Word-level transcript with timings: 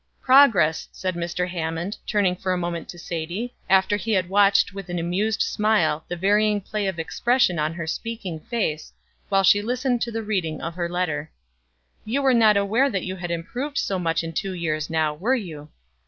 "Progress," 0.19 0.89
said 0.91 1.13
Mr. 1.13 1.47
Hammond, 1.47 1.95
turning 2.07 2.35
for 2.35 2.51
a 2.51 2.57
moment 2.57 2.89
to 2.89 2.97
Sadie, 2.97 3.53
after 3.69 3.97
he 3.97 4.13
had 4.13 4.29
watched 4.29 4.73
with 4.73 4.89
an 4.89 4.97
amused 4.97 5.43
smile 5.43 6.03
the 6.07 6.15
varying 6.15 6.59
play 6.59 6.87
of 6.87 6.97
expression 6.97 7.59
on 7.59 7.75
her 7.75 7.85
speaking 7.85 8.39
face, 8.39 8.93
while 9.29 9.43
she 9.43 9.61
listened 9.61 10.01
to 10.01 10.11
the 10.11 10.23
reading 10.23 10.59
of 10.59 10.73
her 10.73 10.89
letter. 10.89 11.29
"You 12.03 12.23
were 12.23 12.33
not 12.33 12.57
aware 12.57 12.89
that 12.89 13.05
you 13.05 13.15
had 13.17 13.29
improved 13.29 13.77
so 13.77 13.99
much 13.99 14.23
in 14.23 14.33
two 14.33 14.53
years, 14.53 14.89
now, 14.89 15.13
were 15.13 15.35
you?" 15.35 15.69